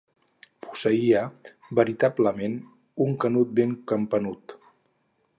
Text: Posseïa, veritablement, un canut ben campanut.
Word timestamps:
Posseïa, 0.67 1.19
veritablement, 1.79 2.55
un 3.05 3.13
canut 3.25 3.51
ben 3.59 3.75
campanut. 3.93 4.57